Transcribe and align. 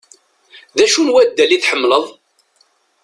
D 0.77 0.79
acu 0.85 1.01
n 1.03 1.11
waddal 1.13 1.51
i 1.51 1.57
tḥemmleḍ? 1.59 2.05